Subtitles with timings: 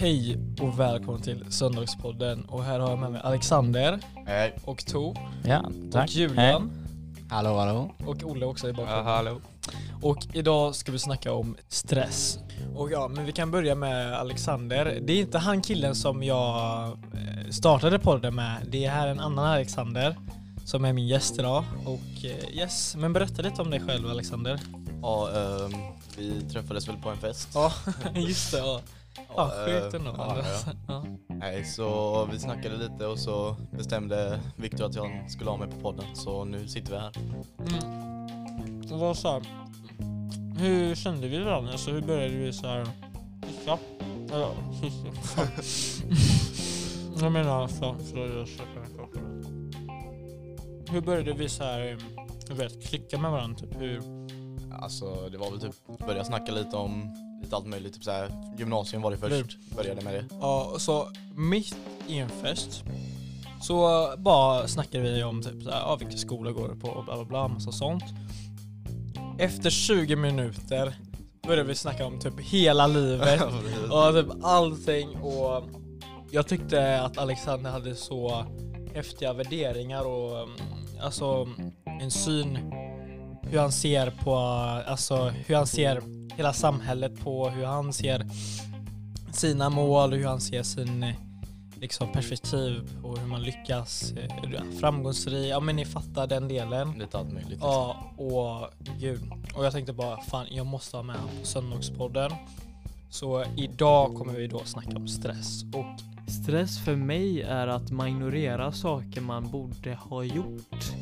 [0.00, 4.58] Hej och välkommen till Söndagspodden och här har jag med mig Alexander Hej.
[4.64, 6.08] och Tor Ja, och.
[6.08, 6.70] Julian
[7.30, 7.94] Hallå hallå.
[8.06, 9.04] och Olle också i bakgrunden.
[9.06, 9.40] hallå.
[10.02, 12.38] Och idag ska vi snacka om stress.
[12.76, 14.98] Och ja, men vi kan börja med Alexander.
[15.02, 18.56] Det är inte han killen som jag eh, startade podden med.
[18.70, 20.16] Det är här en annan Alexander
[20.64, 21.64] som är min gäst idag.
[21.86, 24.60] Och eh, yes, men berätta lite om dig själv Alexander.
[25.02, 25.72] Ja, ehm,
[26.16, 27.48] vi träffades väl på en fest.
[27.54, 27.72] Ja,
[28.14, 28.58] just det.
[28.58, 28.80] Ja,
[29.36, 30.14] ja sjukt eh, ändå.
[30.18, 30.72] ja, ja.
[30.88, 31.04] Ja.
[31.28, 35.80] Nej, så vi snackade lite och så bestämde Viktor att jag skulle ha mig på
[35.80, 36.04] podden.
[36.14, 37.12] Så nu sitter vi här.
[37.58, 38.80] Mm.
[38.88, 39.42] Det var så här,
[40.58, 41.72] hur kände vi varandra?
[41.72, 42.86] Alltså hur började vi så här
[43.46, 43.78] kyssa?
[44.30, 45.48] Ja, kyssa.
[47.24, 48.46] jag menar alltså, så jag.
[50.90, 51.98] Hur började vi så här,
[52.48, 53.58] du vet, klicka med varandra?
[53.58, 54.02] Typ hur?
[54.82, 57.94] Alltså det var väl typ, börja snacka lite om lite allt möjligt.
[57.94, 59.58] Typ såhär, gymnasium var det först.
[59.76, 60.24] Började med det.
[60.40, 61.76] Ja, så mitt
[62.08, 62.84] i en fest
[63.62, 67.04] så bara snackade vi om typ så här, ja, vilka skolor går du på och
[67.04, 68.04] bla bla bla, massa sånt.
[69.38, 70.94] Efter 20 minuter
[71.46, 73.42] började vi snacka om typ hela livet
[73.90, 75.64] och typ allting och
[76.30, 78.44] jag tyckte att Alexander hade så
[78.94, 80.50] häftiga värderingar och mm,
[81.00, 81.48] alltså
[82.00, 82.58] en syn
[83.50, 86.02] hur han ser på, alltså hur han ser
[86.36, 88.26] hela samhället på, hur han ser
[89.32, 91.14] sina mål, hur han ser sin
[91.80, 95.50] liksom, perspektiv och hur man lyckas eh, framgångsrik.
[95.50, 96.98] Ja men ni fattar den delen.
[96.98, 97.50] Lite allt möjligt.
[97.50, 97.68] Liksom.
[97.68, 99.20] Ja, och gud.
[99.54, 102.30] Och jag tänkte bara, fan jag måste ha med honom på Söndagspodden.
[103.10, 105.64] Så idag kommer vi då snacka om stress.
[105.74, 110.92] Och Stress för mig är att man ignorerar saker man borde ha gjort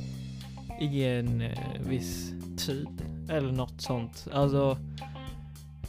[0.80, 4.28] i en eh, viss tid eller något sånt.
[4.32, 4.78] Alltså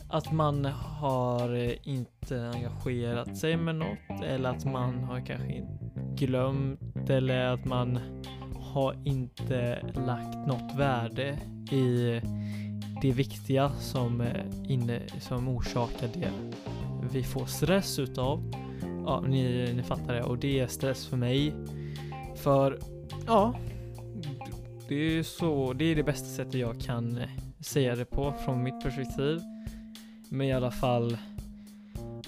[0.09, 5.67] att man har inte engagerat sig med något eller att man har kanske
[6.15, 7.99] glömt eller att man
[8.73, 11.37] har inte lagt något värde
[11.71, 12.21] i
[13.01, 16.31] det viktiga som, eh, inne, som orsakar det
[17.11, 18.51] vi får stress utav.
[19.05, 20.23] Ja, ni, ni fattar det.
[20.23, 21.53] Och det är stress för mig.
[22.35, 22.79] För,
[23.27, 23.53] ja,
[24.89, 27.29] det är så, det är det bästa sättet jag kan eh,
[27.59, 29.41] säga det på från mitt perspektiv.
[30.29, 31.17] Men i alla fall,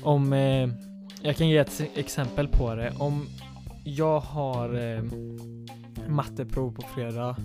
[0.01, 0.69] om, eh,
[1.21, 2.93] jag kan ge ett exempel på det.
[2.99, 3.25] Om
[3.83, 5.03] jag har eh,
[6.07, 7.35] matteprov på fredag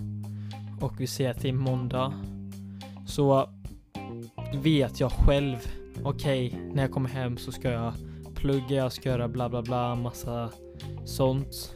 [0.81, 2.13] och vi ser till måndag
[3.07, 3.49] så
[4.53, 5.57] vet jag själv,
[6.03, 7.93] okej, när jag kommer hem så ska jag
[8.35, 10.49] plugga, jag ska göra bla bla bla, massa
[11.05, 11.73] sånt.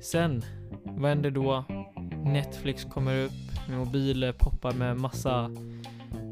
[0.00, 0.42] Sen,
[0.84, 1.64] vad händer då?
[2.24, 5.50] Netflix kommer upp, min mobil poppar med massa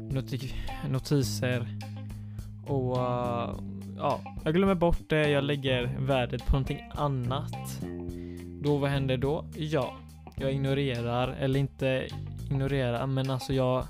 [0.09, 0.53] noti-
[0.89, 1.67] notiser
[2.67, 3.59] och uh,
[3.97, 7.81] ja, jag glömmer bort det, jag lägger värdet på någonting annat.
[8.61, 9.45] Då, vad händer då?
[9.55, 9.93] Ja,
[10.35, 12.07] jag ignorerar, eller inte
[12.45, 13.85] ignorerar, men alltså jag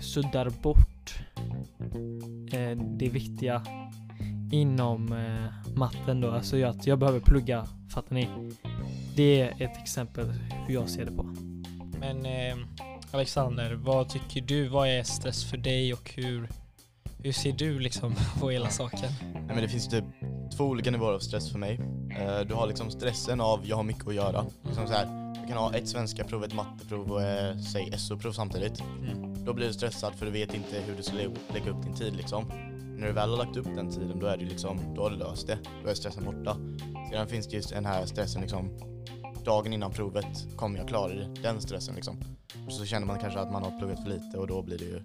[0.00, 1.18] suddar bort
[2.52, 3.62] eh, det viktiga
[4.52, 6.30] inom eh, matten då.
[6.30, 8.28] Alltså att jag behöver plugga, fattar ni?
[9.18, 10.32] Det är ett exempel
[10.66, 11.22] hur jag ser det på.
[12.00, 12.56] men eh,
[13.10, 14.68] Alexander, vad tycker du?
[14.68, 16.48] Vad är stress för dig och hur,
[17.22, 19.10] hur ser du liksom på hela saken?
[19.34, 20.04] Nej men det finns typ
[20.56, 21.80] två olika nivåer av stress för mig.
[22.20, 24.44] Eh, Du har liksom stressen av jag har mycket att göra.
[24.66, 28.32] Liksom så här, jag kan ha ett svenska prov, ett matteprov och eh, säg SO-prov
[28.32, 28.80] samtidigt.
[29.02, 29.44] Mm.
[29.44, 31.94] Då blir du stressad för du vet inte hur du ska lä- lägga upp din
[31.94, 32.44] tid liksom.
[32.98, 35.16] När du väl har lagt upp den tiden då är det liksom, då har du
[35.16, 35.58] löst det.
[35.84, 36.56] Då är stressen borta.
[37.10, 38.70] Sedan finns det just den här stressen liksom,
[39.48, 41.34] dagen innan provet, kommer jag klara det?
[41.42, 42.20] Den stressen liksom.
[42.66, 44.84] Och så känner man kanske att man har pluggat för lite och då blir det
[44.84, 45.02] ju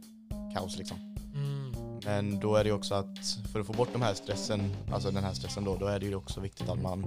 [0.54, 0.98] kaos liksom.
[1.36, 2.00] Mm.
[2.06, 5.12] Men då är det ju också att för att få bort de här stressen, alltså
[5.12, 7.02] den här stressen då, då är det ju också viktigt att man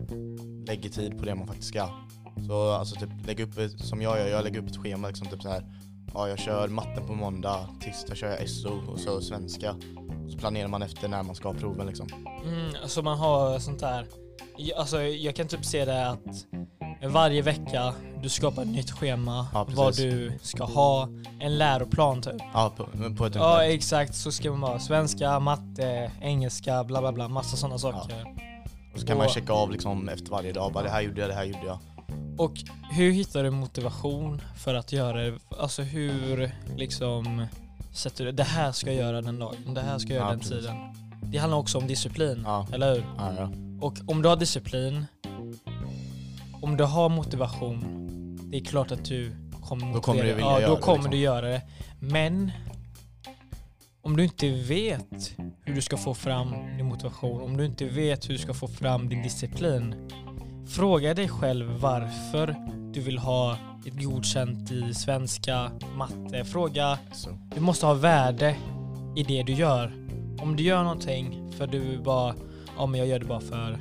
[0.67, 1.89] lägger tid på det man faktiskt ska.
[2.47, 5.29] Så alltså typ lägga upp, ett, som jag gör, jag lägger upp ett schema liksom
[5.29, 5.65] typ så här.
[6.15, 9.77] Ja, jag kör matten på måndag, tisdag kör jag SO och så svenska.
[10.29, 12.09] Så planerar man efter när man ska ha proven liksom.
[12.45, 14.07] Mm, alltså man har sånt där,
[14.77, 16.47] alltså jag kan typ se det att
[17.09, 21.09] varje vecka du skapar ett nytt schema, Ja, vad du ska ha,
[21.41, 22.35] en läroplan typ.
[22.55, 22.85] Ja, på,
[23.17, 23.75] på ett Ja ungefär.
[23.75, 28.25] exakt, så ska man ha svenska, matte, engelska, bla bla bla, massa sådana saker.
[28.95, 31.21] Och så kan man och- checka av liksom efter varje dag, bara det här gjorde
[31.21, 31.79] jag, det här gjorde jag.
[32.39, 32.53] Och
[32.93, 35.39] hur hittar du motivation för att göra det?
[35.61, 37.47] Alltså hur liksom
[37.93, 40.31] sätter du det här ska jag göra den dagen, det här ska jag göra Ja,
[40.31, 40.57] den precis.
[40.57, 40.77] tiden.
[41.23, 42.67] Det handlar också om disciplin, Ja.
[42.73, 43.05] eller hur?
[43.19, 43.51] Ja, ja.
[43.81, 45.07] Och om du har disciplin,
[46.63, 47.83] om du har motivation,
[48.51, 49.33] det är klart att du
[49.63, 51.11] kommer Då kommer du motivera- vilja ja, göra då det, kommer liksom.
[51.11, 51.63] du göra det.
[52.01, 52.51] Men
[54.03, 55.33] om du inte vet
[55.65, 58.69] hur du ska få fram din motivation, om du inte vet hur du ska få
[58.69, 59.95] fram din disciplin,
[60.69, 62.57] fråga dig själv varför
[62.95, 63.57] du vill ha
[63.87, 66.45] ett godkänt i svenska, matte.
[66.45, 66.99] Fråga,
[67.55, 68.57] du måste ha värde
[69.17, 69.93] i det du gör.
[70.41, 72.35] Om du gör någonting för du bara,
[72.79, 73.79] ja men jag gör det bara för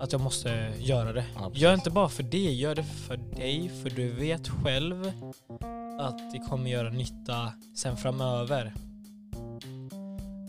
[0.00, 1.24] att jag måste göra det.
[1.34, 1.50] Ja.
[1.54, 5.12] Gör inte bara för det, gör det för dig, för du vet själv
[6.00, 8.72] att det kommer göra nytta sen framöver.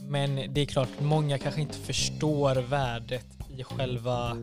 [0.08, 3.26] Men det är klart, många kanske inte förstår värdet
[3.58, 4.38] i själva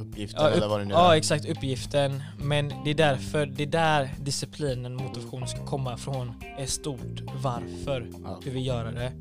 [0.00, 1.16] Uppgiften Ja, upp- eller vad det nu Ja är.
[1.18, 2.22] exakt, uppgiften.
[2.38, 6.32] Men det är därför, det är där disciplinen, motivationen ska komma ifrån.
[6.58, 8.40] Är stort varför Ja.
[8.44, 9.12] du vill göra det.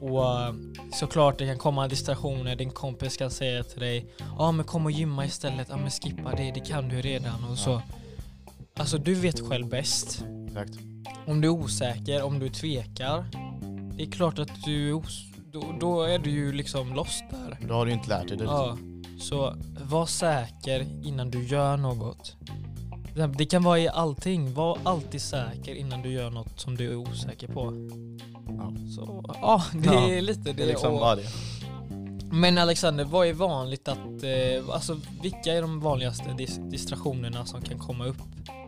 [0.00, 0.54] Och eh,
[0.92, 4.06] såklart det kan komma distraktioner, din kompis kan säga till dig
[4.38, 7.58] Ja men kom och gymma istället, ja men skippa det, det kan du redan och
[7.58, 7.82] så.
[8.76, 10.24] Alltså du vet själv bäst.
[10.46, 10.72] Exakt.
[11.26, 13.24] Om du är osäker, om du tvekar.
[13.96, 15.02] Det är klart att du är
[15.52, 17.58] då, då är du ju liksom lost där.
[17.68, 18.44] Då har du inte lärt dig det.
[18.44, 18.78] Ja,
[19.20, 22.36] så var säker innan du gör något.
[23.38, 24.54] Det kan vara i allting.
[24.54, 27.72] Var alltid säker innan du gör något som du är osäker på.
[29.06, 29.22] Ja.
[29.32, 30.52] Så ja, det Ja, är lite det.
[30.52, 31.22] Det är liksom och, bara det.
[32.32, 37.62] men Alexander, vad är vanligt att, eh, alltså vilka är de vanligaste dis- distraktionerna som
[37.62, 38.16] kan komma upp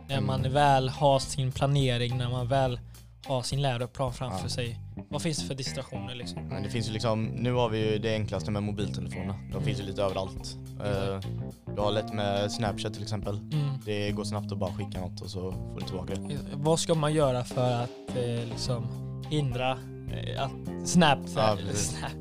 [0.07, 0.27] när Mm.
[0.27, 2.79] man väl har sin planering, när man väl
[3.25, 4.49] har sin läroplan framför Ja.
[4.49, 4.79] sig?
[5.09, 6.47] Vad finns det för distraktioner liksom?
[6.47, 9.35] Men det finns ju liksom, nu har vi ju det enklaste med mobiltelefonerna.
[9.53, 10.55] De finns ju lite överallt.
[10.85, 11.19] Eh,
[11.75, 13.35] du har lätt med Snapchat till exempel.
[13.37, 13.69] Mm.
[13.85, 16.37] Det går snabbt att bara skicka något och så får du tillbaka det.
[16.53, 18.87] Vad ska man göra för att eh, liksom
[19.29, 19.77] hindra eh,
[20.37, 20.51] att
[20.89, 21.57] Snap, Ja.
[21.73, 22.11] Snap,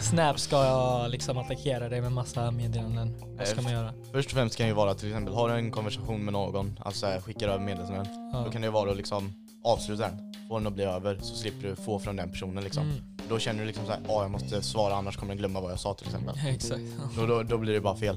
[0.00, 3.14] Snap ska liksom attackera dig med massa meddelanden?
[3.38, 3.92] Vad ska Eh, man göra?
[4.12, 6.78] Först och främst kan det ju vara till exempel, har du en konversation med någon,
[6.84, 8.42] alltså skickar över meddelanden, Ja.
[8.46, 9.32] då kan det ju vara att liksom
[9.64, 10.32] avsluta den.
[10.48, 12.82] Få den att bli över så slipper du få från den personen liksom.
[12.82, 12.96] Mm,
[13.28, 15.80] Då känner du liksom såhär, ja jag måste svara annars kommer den glömma vad jag
[15.80, 16.34] sa till exempel.
[16.48, 16.80] exakt.
[17.16, 18.16] Då, då, då blir det bara fel.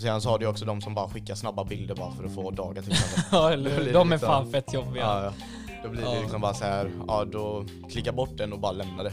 [0.00, 2.50] Sen så har du också de som bara skickar snabba bilder bara för att få
[2.50, 3.22] dagar till exempel.
[3.32, 3.92] Ja, eller hur?
[3.92, 5.02] De är liksom- fan fett jobbiga.
[5.04, 5.32] Ja, ja.
[5.84, 9.02] Då blir det liksom bara så här, ja då klicka bort den och bara lämna
[9.02, 9.12] det.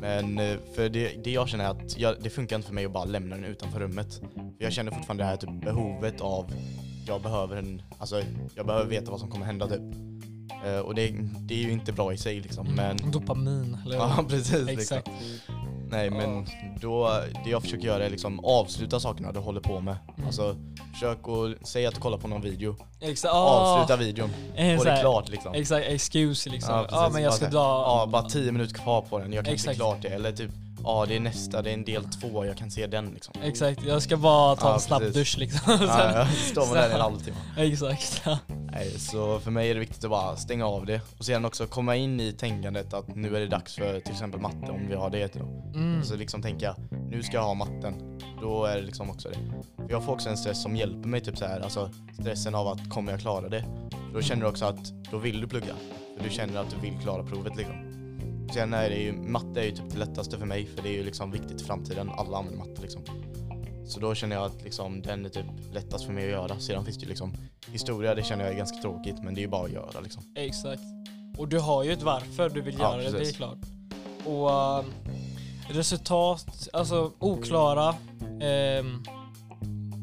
[0.00, 2.84] Men eh, för det, det jag känner är att jag, det funkar inte för mig
[2.84, 4.20] att bara lämna den utanför rummet.
[4.34, 6.52] För jag känner fortfarande det här typ behovet av,
[7.06, 8.22] jag behöver en, alltså
[8.54, 9.80] jag behöver veta vad som kommer hända typ.
[10.66, 12.66] Eh, och det, det är ju inte bra i sig liksom.
[12.76, 14.98] Men, Mm, Dopamin, eller ja precis liksom.
[15.96, 16.10] Exakt.
[16.10, 16.46] Nej men
[16.80, 19.96] då, det jag försöker göra är liksom avsluta sakerna du håller på med.
[20.16, 20.26] Mm.
[20.26, 20.56] Alltså
[20.92, 22.76] försök att säga att du kollar på någon video.
[23.00, 23.34] Exakt.
[23.34, 24.28] Avsluta videon.
[24.28, 25.54] Få så det här- klart liksom.
[25.54, 26.74] Exakt, excuse liksom.
[26.74, 27.14] Ja, precis.
[27.14, 27.58] men jag ska dra...
[27.60, 29.32] Ja, bara tio minuter kvar på den.
[29.32, 29.74] Jag kan Exakt.
[29.76, 30.08] se klart det.
[30.08, 30.50] Eller typ,
[30.84, 33.34] ja det är nästa, det är en del två, jag kan se den liksom.
[33.42, 35.60] Exakt, jag ska bara ta Ja, en snabb dusch liksom.
[35.66, 37.36] Ja, Sen, ja, står man där i en halvtimme.
[37.56, 38.22] Exakt.
[38.24, 38.38] Ja.
[38.84, 41.00] Så för mig är det viktigt att bara stänga av det.
[41.18, 44.40] Och sen också komma in i tänkandet att nu är det dags för till exempel
[44.40, 45.72] matte om vi har det då.
[45.74, 46.04] Mm.
[46.04, 46.76] Så liksom tänka,
[47.10, 48.20] nu ska jag ha matten.
[48.40, 49.38] Då är det liksom också det.
[49.76, 51.90] För jag får också en stress som hjälper mig typ så här, alltså
[52.20, 53.64] stressen av att kommer jag klara det?
[54.14, 55.74] Då känner du också att då vill du plugga.
[56.16, 57.74] För du känner att du vill klara provet liksom.
[58.54, 60.92] Sen är det ju, matte är ju typ det lättaste för mig för det är
[60.92, 62.10] ju liksom viktigt i framtiden.
[62.10, 63.02] Alla använder matte liksom.
[63.88, 66.58] Så då känner jag att liksom den är typ lättast för mig att göra.
[66.60, 67.32] Sedan finns det ju liksom
[67.72, 70.22] historia, det känner jag är ganska tråkigt men det är ju bara att göra liksom.
[70.34, 70.82] Exakt.
[71.38, 73.36] Och du har ju ett varför du vill Ja, göra det, det är precis.
[73.36, 73.58] klart.
[74.24, 74.84] Och eh,
[75.68, 77.94] resultat, alltså oklara,
[78.40, 79.02] ehm,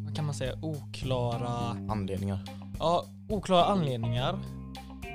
[0.06, 2.40] vad kan man säga, oklara, Anledningar.
[2.80, 4.40] ja, oklara anledningar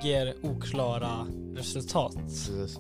[0.03, 2.15] ger oklara resultat.
[2.17, 2.79] Precis.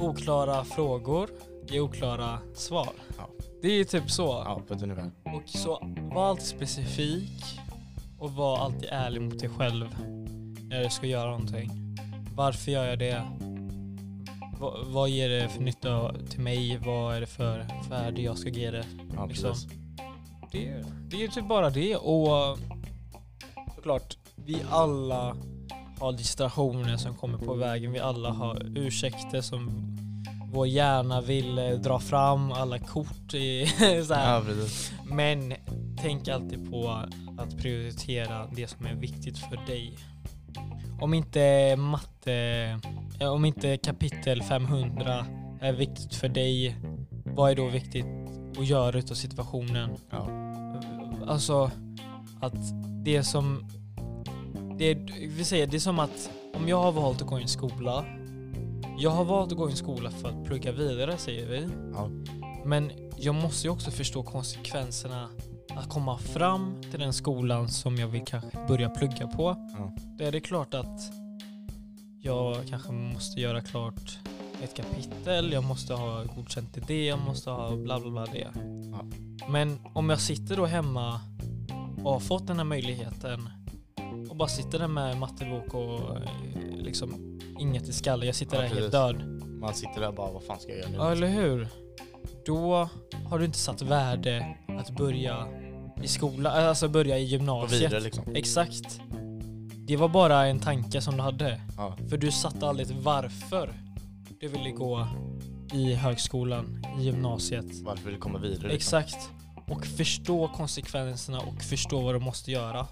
[0.00, 1.30] Oklara frågor
[1.70, 2.88] ger oklara svar.
[3.18, 3.28] Ja.
[3.62, 4.22] Det är typ så.
[4.22, 5.10] Ja, på ett ungefär.
[5.24, 7.60] Och så var alltid specifik
[8.18, 9.86] och var alltid ärlig mot dig själv
[10.62, 11.96] när du ska göra någonting.
[12.34, 13.22] Varför gör jag det?
[14.60, 16.78] Va, vad ger det för nytta till mig?
[16.84, 18.84] Vad är det för värde jag ska ge det?
[19.16, 19.54] Ja, Liksom.
[20.52, 22.58] Det, det är typ bara det och
[23.74, 25.36] såklart, vi alla
[26.00, 27.92] har distraktioner som kommer på vägen.
[27.92, 29.70] Vi alla har ursäkter som
[30.52, 33.66] vår hjärna vill eh, dra fram, alla kort i
[34.06, 34.34] så här.
[34.34, 34.92] Ja, precis.
[35.04, 35.54] Men
[36.02, 36.90] tänk alltid på
[37.38, 39.98] att prioritera det som är viktigt för dig.
[41.00, 42.34] Om inte matte,
[43.20, 45.26] eh, om inte kapitel 500
[45.60, 46.76] är viktigt för dig,
[47.24, 48.06] vad är då viktigt
[48.58, 49.90] att göra utav situationen?
[50.10, 50.28] Ja.
[51.26, 51.70] Alltså
[52.40, 52.54] att
[53.04, 53.70] det som,
[54.78, 54.94] det,
[55.36, 58.04] vi säger, det är som att om jag har valt att gå i en skola,
[59.00, 61.68] jag har valt att gå i en skola för att plugga vidare säger vi.
[61.92, 62.10] Ja.
[62.64, 65.28] Men jag måste ju också förstå konsekvenserna
[65.76, 69.56] att komma fram till den skolan som jag vill kanske börja plugga på.
[69.78, 69.94] Ja.
[70.18, 71.00] Då är det klart att
[72.20, 74.18] jag kanske måste göra klart
[74.62, 78.48] ett kapitel, jag måste ha godkänt i det, jag måste ha bla bla bla det.
[78.92, 79.04] Ja.
[79.48, 81.20] Men om jag sitter då hemma
[82.04, 83.48] och har fått den här möjligheten
[84.30, 86.22] och bara sitter där med mattebok och eh,
[86.78, 88.92] liksom inget i skallen, jag sitter Ja, där helt precis.
[88.92, 89.42] död.
[89.60, 90.96] Man sitter där och bara, vad fan ska jag göra nu?
[90.96, 91.68] Ja, eller hur?
[92.46, 92.88] Då
[93.26, 95.46] har du inte satt värde att börja
[96.02, 97.82] i skolan, alltså börja i gymnasiet.
[97.82, 98.34] vidare liksom.
[98.36, 99.00] Exakt.
[99.86, 101.60] Det var bara en tanke som du hade.
[101.76, 101.96] Ja.
[102.08, 103.74] För du satte aldrig ett varför
[104.40, 105.06] du ville gå
[105.72, 107.66] i högskolan, i gymnasiet.
[107.84, 108.72] Varför vill du komma vidare?
[108.72, 108.98] Liksom.
[108.98, 109.30] Exakt.
[109.68, 112.86] Och förstå konsekvenserna och förstå vad du måste göra.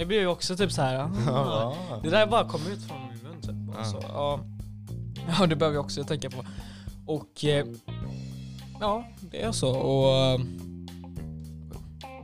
[0.00, 0.94] Det blir ju också typ så här.
[1.26, 1.74] Ja.
[2.02, 3.74] Det där bara kom ut från min mun typ.
[3.74, 3.78] Ja.
[3.78, 4.40] Alltså, ja.
[5.38, 6.44] ja, det behöver jag också tänka på.
[7.06, 7.66] Och eh,
[8.80, 9.70] ja, det är så.
[9.70, 10.40] Och eh,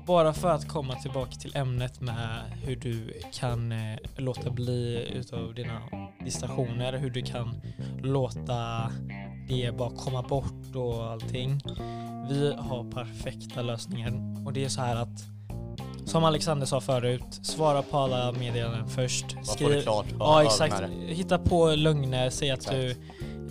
[0.06, 5.54] bara för att komma tillbaka till ämnet med hur du kan eh, låta bli utav
[5.54, 5.82] dina
[6.24, 7.60] distraktioner, hur du kan
[8.02, 8.92] låta
[9.48, 11.60] det bara komma bort och allting.
[12.28, 14.12] Vi har perfekta lösningar
[14.46, 15.35] och det är så här att
[16.06, 19.26] som Alexander sa förut, svara på alla meddelanden först.
[19.58, 20.06] Det klart.
[20.18, 20.82] Ja exakt.
[21.06, 22.76] Hitta på lögner, säg att Exakt.
[22.76, 22.96] du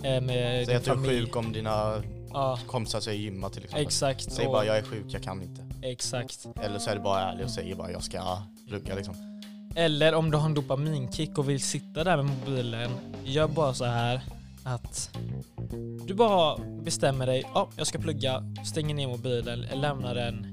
[0.08, 3.86] är med Säg att du är sjuk om dina Ja, kompisar säger gymma till exempel.
[3.86, 4.32] exakt.
[4.32, 5.66] Säg bara jag är sjuk, jag kan inte.
[5.82, 6.46] Exakt.
[6.62, 9.14] Eller så är du bara ärlig och säger bara jag ska plugga liksom.
[9.76, 12.90] Eller om du har en dopaminkick och vill sitta där med mobilen,
[13.24, 14.20] gör bara så här
[14.64, 15.10] att
[16.06, 20.45] du bara bestämmer dig, ja, jag ska plugga, stänger ner mobilen, lämnar den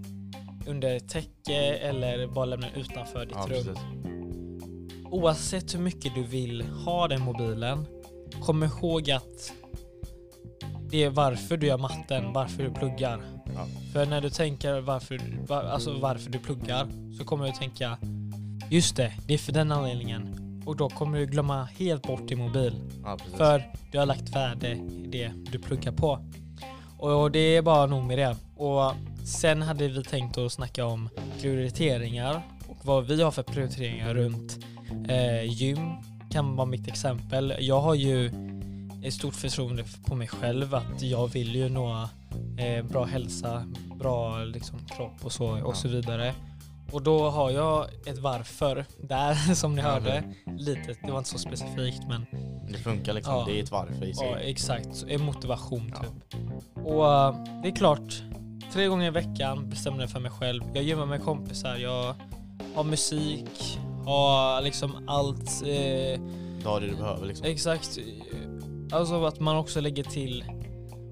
[0.67, 3.49] under täcke eller bara lämnar den utanför ditt Ja, rum.
[3.49, 3.83] precis.
[5.11, 7.85] Oavsett hur mycket du vill ha den mobilen,
[8.41, 9.53] kom ihåg att
[10.89, 13.21] det är varför du gör matten, varför du pluggar.
[13.55, 13.65] Ja.
[13.93, 17.97] För när du tänker varför, var, alltså varför du pluggar så kommer du tänka
[18.69, 20.39] just det, det är för den anledningen.
[20.65, 22.73] Och då kommer du glömma helt bort din mobil.
[23.03, 23.17] Ja.
[23.37, 26.19] För du har lagt värde i det du pluggar på.
[26.97, 28.35] Och det är bara nog med det.
[28.57, 28.91] Och
[29.25, 31.09] sen hade vi tänkt att snacka om
[31.41, 34.59] prioriteringar och vad vi har för prioriteringar runt
[35.09, 35.89] eh, gym.
[36.29, 37.53] Kan vara mitt exempel.
[37.59, 38.31] Jag har ju
[39.03, 42.07] ett stort förtroende på mig själv att jag vill ju nå
[42.57, 43.65] eh, bra hälsa,
[43.99, 45.73] bra liksom, kropp och så och Ja.
[45.73, 46.33] så vidare.
[46.91, 50.23] Och då har jag ett varför där som ni Ja, hörde.
[50.57, 52.25] Lite, det var inte så specifikt men
[52.71, 53.45] Det funkar liksom, Ja.
[53.47, 54.27] det är ett varför i sig.
[54.31, 55.05] Ja, exakt.
[55.07, 56.39] En motivation typ.
[56.85, 58.23] Och uh, det är klart,
[58.73, 60.63] tre gånger i veckan bestämmer jag för mig själv.
[60.73, 62.15] Jag gymmar med kompisar, jag
[62.75, 65.61] har musik, har liksom allt.
[65.61, 66.21] Eh,
[66.61, 67.45] Du har det du behöver liksom.
[67.47, 67.99] exakt.
[68.91, 70.45] Alltså att man också lägger till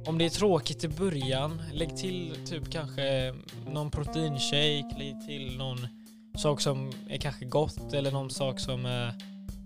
[0.06, 3.34] om det är tråkigt i början, lägg till typ kanske
[3.72, 5.88] någon proteinshake, lägg till någon
[6.38, 9.13] sak som är kanske gott eller någon sak som är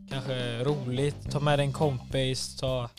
[0.10, 1.32] kanske roligt.
[1.32, 2.90] Ta med dig en kompis, ta,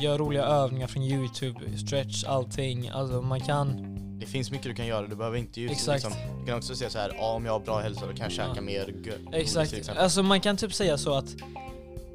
[0.00, 2.88] gör roliga övningar från Youtube, stretch, allting.
[2.88, 6.04] Alltså man kan, Det finns mycket du kan göra, du behöver inte just Exakt.
[6.04, 8.22] liksom, Du kan också säga så här, ja om jag har bra hälsa då kan
[8.22, 8.60] jag käka Ja.
[8.62, 8.94] mer
[9.32, 9.88] exakt.
[9.88, 11.26] Alltså man kan typ säga så att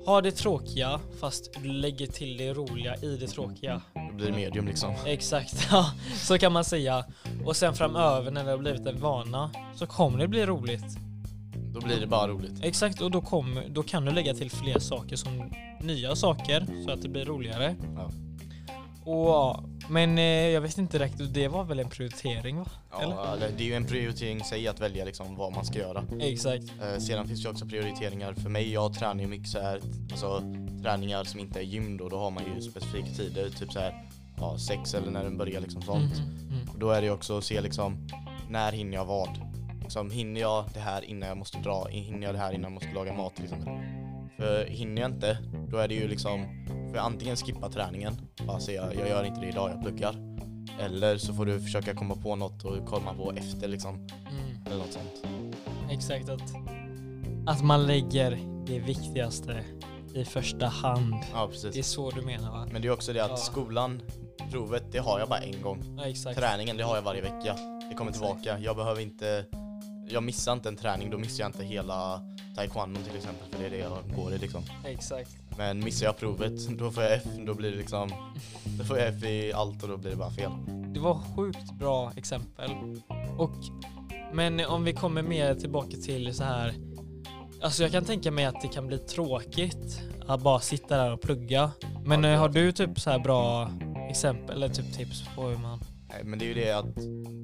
[0.06, 3.82] ha det tråkiga fast du lägger till det roliga i det tråkiga.
[4.10, 4.94] Då blir det medium liksom.
[5.06, 7.06] Exakt, ja, så kan man säga.
[7.46, 10.84] Och sen framöver när det har blivit en vana så kommer det bli roligt.
[11.76, 12.64] Då blir det bara roligt.
[12.64, 16.92] Exakt, och då, kommer, då kan du lägga till fler saker som nya saker så
[16.92, 17.76] att det blir roligare.
[17.96, 18.12] Ja.
[19.12, 22.66] Och, men eh, jag vet inte direkt, det var väl en prioritering va?
[23.02, 23.16] Eller?
[23.16, 25.80] Ja, eller, det är ju en prioritering i sig att välja liksom vad man ska
[25.80, 26.04] göra.
[26.20, 26.64] Exakt.
[26.82, 28.74] Eh, sedan finns det också prioriteringar för mig.
[28.74, 30.44] Jag tränar ju mycket så här, alltså
[30.84, 34.06] träningar som inte är gym då, då har man ju specifika tider, typ så här,
[34.38, 36.18] ja, sex eller när den börjar liksom sånt.
[36.18, 36.70] Mhm, mm.
[36.74, 38.08] Och då är det ju också att se liksom,
[38.50, 39.30] när hinner jag vad?
[39.86, 41.86] Liksom, hinner jag det här innan jag måste dra?
[41.90, 43.74] Hinner jag det här innan jag måste laga mat till exempel?
[44.38, 45.38] För hinner jag inte,
[45.70, 48.16] då är det ju liksom, jag antingen skippa träningen,
[48.48, 50.16] bara säga jag gör inte det idag, jag pluggar.
[50.80, 54.66] Eller så får du försöka komma på något och komma på efter liksom, Mm.
[54.66, 55.26] eller något sånt.
[55.92, 56.42] Exakt, att,
[57.48, 58.38] att man lägger
[58.68, 59.64] det viktigaste
[60.16, 61.14] i första hand.
[61.34, 61.88] Ja Det är precis.
[61.88, 62.68] så du menar va?
[62.72, 63.38] Men det är också det att Ja.
[63.38, 64.02] skolan,
[64.52, 65.96] provet, det har jag bara en gång.
[65.98, 66.40] Ja, exakt.
[66.40, 67.56] Träningen, det har jag varje vecka.
[67.90, 68.60] Det kommer tillbaka.
[68.60, 69.46] Jag behöver inte,
[70.08, 72.22] jag missar inte en träning, då missar jag inte hela
[72.56, 74.64] taekwondo till exempel, för det är det jag går i liksom.
[74.86, 75.38] Exakt.
[75.58, 78.12] Men missar jag provet, då får jag F, då blir det liksom,
[78.78, 80.52] då får jag F i allt och då blir det bara fel.
[80.94, 82.72] Det var sjukt bra exempel.
[83.38, 83.56] Och,
[84.34, 86.74] men om vi kommer mer tillbaka till så här.
[87.62, 91.22] Alltså jag kan tänka mig att det kan bli tråkigt att bara sitta där och
[91.22, 91.72] plugga.
[92.06, 93.70] Men Ja, eh, har du typ så här bra
[94.10, 95.80] exempel eller typ tips på hur man...
[96.16, 96.96] Nej, men det är ju det att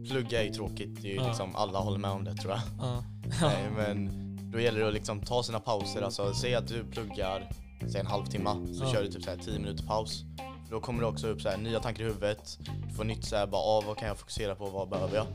[0.10, 1.28] plugga är ju tråkigt, det är ju Ja.
[1.28, 2.62] liksom, alla håller med om det tror jag.
[2.80, 3.04] Ja.
[3.42, 4.10] Nej, men
[4.52, 7.50] då gäller det att liksom ta sina pauser, alltså säg att du pluggar
[7.92, 8.92] säg en halvtimme, så Ja.
[8.94, 10.24] kör du typ så här 10 minuter paus.
[10.70, 13.36] Då kommer det också upp så här nya tankar i huvudet, du får nytt så
[13.36, 15.26] här, bara ah, vad kan jag fokusera på, vad behöver jag?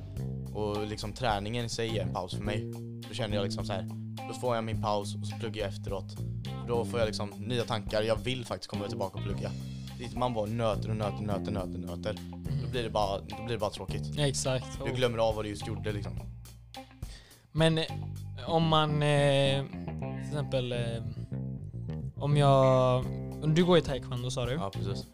[0.57, 2.73] Och liksom träningen i sig är en paus för mig.
[3.09, 3.89] Då känner jag liksom så här,
[4.29, 6.17] då får jag min paus och så pluggar jag efteråt.
[6.69, 9.51] Då får jag liksom nya tankar, jag vill faktiskt komma tillbaka och plugga.
[10.15, 12.17] Man bara nöter och nöter, nöter, nöter, nöter.
[12.67, 14.19] Då blir det bara, då blir det bara tråkigt.
[14.19, 14.67] Exakt.
[14.85, 16.13] Du glömmer av vad du just gjorde liksom.
[17.53, 17.85] Men eh,
[18.47, 19.65] om man eh,
[20.21, 20.79] till exempel eh,
[22.17, 23.05] om jag,
[23.43, 24.53] om du går i taekwondo sa du?
[24.53, 25.07] Ja precis.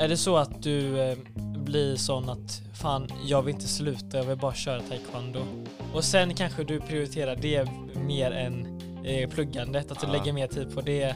[0.00, 1.18] Är det så att du eh,
[1.64, 5.40] blir sån att fan jag vill inte sluta, jag vill bara köra taekwondo.
[5.94, 10.12] Och sen kanske du prioriterar det mer än eh, pluggandet, att du Ja.
[10.12, 11.14] lägger mer tid på det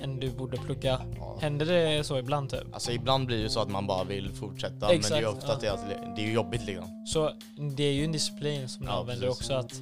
[0.00, 1.00] än du borde plugga.
[1.18, 1.38] Ja.
[1.40, 2.74] Händer det så ibland typ?
[2.74, 5.26] Alltså ibland blir det så att man bara vill fortsätta men Exakt, det är ju
[5.26, 5.52] ofta ja.
[5.54, 7.04] att det, är, att det är jobbigt liksom.
[7.06, 7.30] Så
[7.76, 9.40] det är ju en disciplin som du Ja, använder precis.
[9.42, 9.72] också att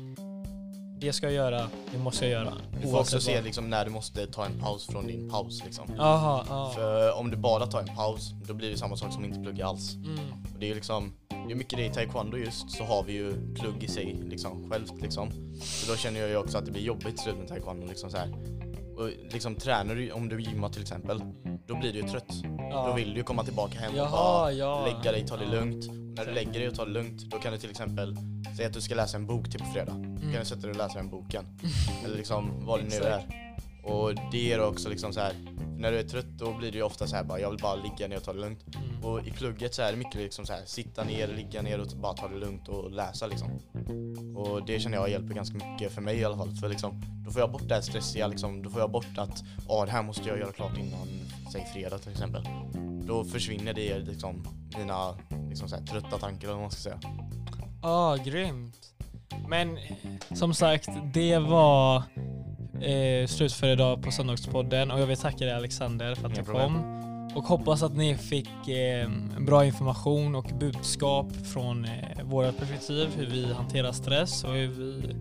[1.01, 2.55] det ska jag göra, det måste jag göra.
[2.83, 5.85] Du får också se liksom när du måste ta en paus från din paus liksom.
[5.97, 6.73] Jaha, ja.
[6.75, 9.67] För om du bara tar en paus, då blir det samma sak som inte plugga
[9.67, 9.95] alls.
[9.95, 10.19] Mm.
[10.55, 11.13] Och det är ju liksom,
[11.51, 15.01] är mycket det i taekwondo just, så har vi ju plugg i sig liksom självt
[15.03, 15.31] liksom.
[15.61, 18.17] Så då känner jag ju också att det blir jobbigt slut med taekwondo liksom så
[18.17, 18.29] här.
[18.97, 21.23] Och liksom tränar du, om du gymmar till exempel,
[21.67, 22.33] då blir du ju trött.
[22.59, 22.87] Ja.
[22.89, 24.87] Då vill du ju komma tillbaka hem och Jaha, bara ja.
[24.87, 25.89] lägga dig, ta det lugnt.
[25.89, 28.17] Och när du lägger dig och tar det lugnt, då kan du till exempel
[28.57, 29.93] säga att du ska läsa en bok till på fredag.
[29.93, 31.45] Då kan du sätta dig och läsa den boken.
[32.05, 33.51] Eller liksom vad det nu är.
[33.83, 35.33] Och det är också liksom så här.
[35.79, 37.75] när du är trött då blir det ju ofta så här bara, jag vill bara
[37.75, 38.65] ligga ner och ta det lugnt.
[38.77, 38.94] Mm.
[39.05, 41.87] Och i plugget så är det mycket liksom så här, sitta ner, ligga ner och
[41.87, 43.51] bara ta det lugnt och läsa liksom.
[44.37, 46.51] Och det känner jag hjälper ganska mycket för mig i alla fall.
[46.51, 49.45] För liksom, då får jag bort det här stressiga liksom, då får jag bort att
[49.69, 51.09] ah, det här måste jag göra klart innan,
[51.53, 52.49] säg fredag till exempel.
[53.07, 54.47] Då försvinner det liksom,
[54.79, 55.19] mina
[55.49, 57.01] liksom så här, trötta tankar eller vad man ska säga.
[57.83, 58.77] Ja, grymt.
[59.49, 59.79] Men
[60.35, 61.97] som sagt, det var
[62.83, 66.43] eh, slut för idag på Söndagspodden och jag vill tacka dig Alexander för att Inga
[66.43, 67.14] du problem.
[67.35, 73.27] Och hoppas att ni fick eh, bra information och budskap från eh, våra perspektiv, hur
[73.27, 75.17] vi hanterar stress och hur vi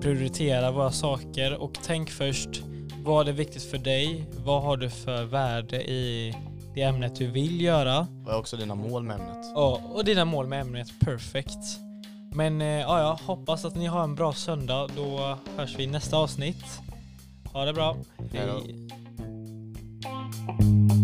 [0.00, 1.62] prioriterar våra saker.
[1.62, 2.62] Och tänk först,
[3.04, 4.24] vad är viktigt för dig?
[4.44, 6.34] Vad har du för värde i
[6.74, 8.06] det ämnet du vill göra?
[8.28, 9.46] Är också dina mål med ämnet?
[9.54, 11.80] Ja, och dina mål med ämnet perfekt.
[12.32, 14.88] Men eh, ja, jag hoppas att ni har en bra söndag.
[14.96, 16.80] Då hörs vi i nästa avsnitt.
[17.52, 17.96] Ha det bra.
[18.32, 18.60] Hej då.
[20.58, 20.99] Hej.